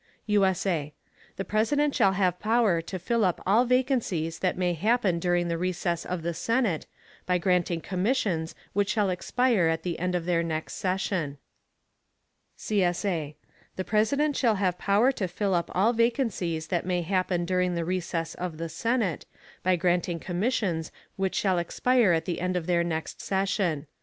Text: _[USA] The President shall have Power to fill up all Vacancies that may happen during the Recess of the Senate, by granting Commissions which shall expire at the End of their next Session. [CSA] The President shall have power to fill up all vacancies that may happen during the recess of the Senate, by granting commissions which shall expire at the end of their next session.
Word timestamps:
_[USA] 0.25 0.93
The 1.35 1.45
President 1.45 1.93
shall 1.93 2.13
have 2.13 2.39
Power 2.39 2.81
to 2.81 2.97
fill 2.97 3.23
up 3.23 3.39
all 3.45 3.65
Vacancies 3.65 4.39
that 4.39 4.57
may 4.57 4.73
happen 4.73 5.19
during 5.19 5.47
the 5.47 5.59
Recess 5.59 6.05
of 6.07 6.23
the 6.23 6.33
Senate, 6.33 6.87
by 7.27 7.37
granting 7.37 7.81
Commissions 7.81 8.55
which 8.73 8.89
shall 8.89 9.11
expire 9.11 9.67
at 9.67 9.83
the 9.83 9.99
End 9.99 10.15
of 10.15 10.25
their 10.25 10.41
next 10.41 10.73
Session. 10.77 11.37
[CSA] 12.57 13.35
The 13.75 13.83
President 13.83 14.35
shall 14.35 14.55
have 14.55 14.79
power 14.79 15.11
to 15.11 15.27
fill 15.27 15.53
up 15.53 15.69
all 15.75 15.93
vacancies 15.93 16.65
that 16.69 16.83
may 16.83 17.03
happen 17.03 17.45
during 17.45 17.75
the 17.75 17.85
recess 17.85 18.33
of 18.33 18.57
the 18.57 18.69
Senate, 18.69 19.27
by 19.61 19.75
granting 19.75 20.19
commissions 20.19 20.91
which 21.15 21.35
shall 21.35 21.59
expire 21.59 22.11
at 22.11 22.25
the 22.25 22.39
end 22.41 22.55
of 22.57 22.65
their 22.65 22.83
next 22.83 23.21
session. 23.21 23.85